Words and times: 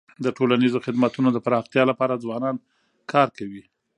د 0.23 0.25
ټولنیزو 0.37 0.83
خدمتونو 0.85 1.29
د 1.33 1.37
پراختیا 1.45 1.83
لپاره 1.91 2.21
ځوانان 2.23 2.55
کار 3.11 3.27
کوي. 3.37 3.63